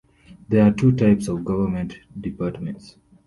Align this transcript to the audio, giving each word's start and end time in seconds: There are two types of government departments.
There 0.49 0.65
are 0.65 0.71
two 0.73 0.93
types 0.93 1.27
of 1.27 1.45
government 1.45 1.95
departments. 2.19 2.97